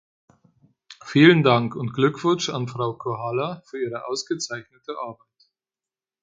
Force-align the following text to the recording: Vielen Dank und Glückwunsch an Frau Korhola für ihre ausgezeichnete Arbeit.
Vielen 1.05 1.43
Dank 1.43 1.75
und 1.75 1.93
Glückwunsch 1.93 2.49
an 2.49 2.67
Frau 2.67 2.93
Korhola 2.93 3.61
für 3.67 3.79
ihre 3.79 4.07
ausgezeichnete 4.07 4.95
Arbeit. 4.97 5.27